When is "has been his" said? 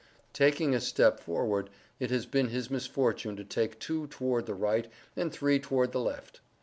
2.09-2.71